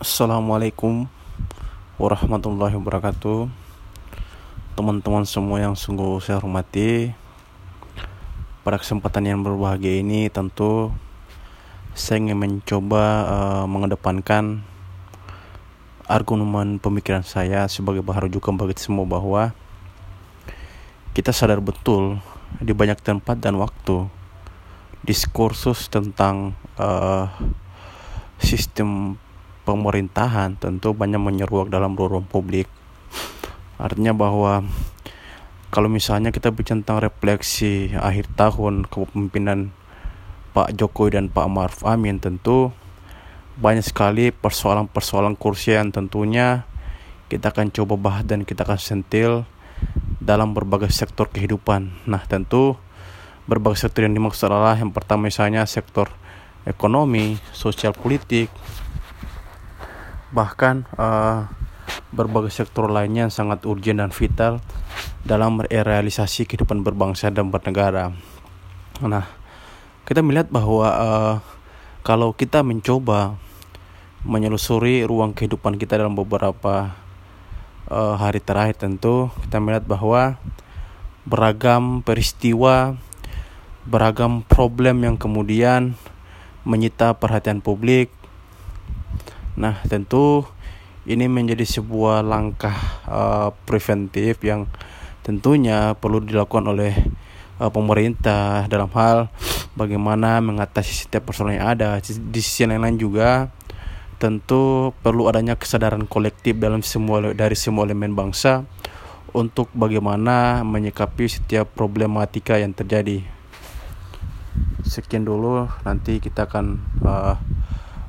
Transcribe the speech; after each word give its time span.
Assalamualaikum 0.00 1.04
warahmatullahi 2.00 2.72
wabarakatuh. 2.72 3.52
Teman-teman 4.72 5.28
semua 5.28 5.60
yang 5.60 5.76
sungguh 5.76 6.16
saya 6.24 6.40
hormati 6.40 7.12
Pada 8.64 8.80
kesempatan 8.80 9.28
yang 9.28 9.44
berbahagia 9.44 10.00
ini 10.00 10.32
tentu 10.32 10.88
Saya 11.92 12.24
ingin 12.24 12.40
mencoba 12.40 13.04
uh, 13.28 13.64
mengedepankan 13.68 14.64
Argumen 16.08 16.80
pemikiran 16.80 17.20
saya 17.20 17.68
sebagai 17.68 18.00
bahan 18.00 18.32
rujukan 18.32 18.56
bagi 18.56 18.80
semua 18.80 19.04
bahwa 19.04 19.52
Kita 21.12 21.28
sadar 21.28 21.60
betul 21.60 22.24
di 22.56 22.72
banyak 22.72 23.04
tempat 23.04 23.36
dan 23.36 23.60
waktu 23.60 24.08
Diskursus 25.04 25.92
tentang 25.92 26.56
uh, 26.80 27.28
sistem 28.40 29.20
pemerintahan 29.78 30.58
tentu 30.58 30.90
banyak 30.90 31.22
menyeruak 31.22 31.70
dalam 31.70 31.94
ruang 31.94 32.26
publik. 32.26 32.66
Artinya 33.78 34.10
bahwa 34.10 34.66
kalau 35.70 35.86
misalnya 35.86 36.34
kita 36.34 36.50
bicara 36.50 36.82
tentang 36.82 36.98
refleksi 36.98 37.94
akhir 37.94 38.26
tahun 38.34 38.90
kepemimpinan 38.90 39.70
Pak 40.50 40.74
Jokowi 40.74 41.14
dan 41.14 41.30
Pak 41.30 41.46
Maruf 41.46 41.80
Amin 41.86 42.18
tentu 42.18 42.74
banyak 43.54 43.86
sekali 43.86 44.34
persoalan-persoalan 44.34 45.38
kursi 45.38 45.78
yang 45.78 45.94
tentunya 45.94 46.66
kita 47.30 47.54
akan 47.54 47.70
coba 47.70 47.94
bahas 47.94 48.24
dan 48.26 48.42
kita 48.42 48.66
akan 48.66 48.80
sentil 48.82 49.46
dalam 50.18 50.52
berbagai 50.52 50.90
sektor 50.90 51.30
kehidupan. 51.30 51.94
Nah, 52.10 52.26
tentu 52.26 52.74
berbagai 53.46 53.86
sektor 53.86 54.02
yang 54.02 54.18
dimaksud 54.18 54.50
adalah 54.50 54.74
yang 54.74 54.90
pertama 54.90 55.30
misalnya 55.30 55.62
sektor 55.70 56.10
ekonomi, 56.66 57.38
sosial 57.54 57.94
politik, 57.94 58.50
bahkan 60.30 60.86
uh, 60.94 61.50
berbagai 62.14 62.50
sektor 62.54 62.90
lainnya 62.90 63.26
yang 63.26 63.34
sangat 63.34 63.66
urgent 63.66 64.02
dan 64.02 64.10
vital 64.14 64.62
dalam 65.26 65.62
realisasi 65.62 66.46
kehidupan 66.46 66.82
berbangsa 66.86 67.30
dan 67.30 67.50
bernegara. 67.50 68.14
Nah, 69.02 69.26
kita 70.06 70.22
melihat 70.22 70.50
bahwa 70.50 70.86
uh, 70.90 71.34
kalau 72.02 72.34
kita 72.34 72.64
mencoba 72.64 73.36
menyelusuri 74.26 75.04
ruang 75.08 75.32
kehidupan 75.32 75.80
kita 75.80 75.96
dalam 75.96 76.12
beberapa 76.12 76.92
uh, 77.88 78.16
hari 78.20 78.40
terakhir 78.44 78.76
tentu 78.76 79.32
kita 79.48 79.56
melihat 79.56 79.88
bahwa 79.88 80.36
beragam 81.24 82.00
peristiwa, 82.04 82.96
beragam 83.88 84.44
problem 84.44 85.04
yang 85.04 85.16
kemudian 85.16 85.96
menyita 86.64 87.16
perhatian 87.16 87.64
publik, 87.64 88.12
Nah, 89.58 89.82
tentu 89.88 90.46
ini 91.08 91.26
menjadi 91.26 91.64
sebuah 91.64 92.22
langkah 92.22 92.76
uh, 93.08 93.48
preventif 93.66 94.38
yang 94.44 94.68
tentunya 95.24 95.96
perlu 95.96 96.20
dilakukan 96.20 96.70
oleh 96.70 96.94
uh, 97.58 97.72
pemerintah 97.72 98.68
dalam 98.70 98.92
hal 98.92 99.32
bagaimana 99.74 100.38
mengatasi 100.44 101.08
setiap 101.08 101.30
persoalan 101.30 101.58
yang 101.58 101.68
ada. 101.72 101.98
Di 102.04 102.40
sisi 102.42 102.68
lain 102.68 102.84
lain 102.84 102.98
juga 103.00 103.48
tentu 104.20 104.92
perlu 105.00 105.32
adanya 105.32 105.56
kesadaran 105.56 106.04
kolektif 106.04 106.60
dalam 106.60 106.84
semua 106.84 107.32
dari 107.32 107.56
semua 107.56 107.88
elemen 107.88 108.12
bangsa 108.12 108.68
untuk 109.32 109.72
bagaimana 109.72 110.60
menyikapi 110.66 111.24
setiap 111.30 111.72
problematika 111.72 112.60
yang 112.60 112.76
terjadi. 112.76 113.24
Sekian 114.84 115.22
dulu, 115.22 115.70
nanti 115.86 116.18
kita 116.18 116.50
akan 116.50 116.82
uh, 117.06 117.38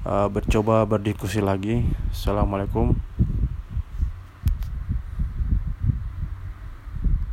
uh, 0.05 0.27
bercoba 0.29 0.85
berdiskusi 0.85 1.41
lagi. 1.41 1.85
Assalamualaikum. 2.13 3.10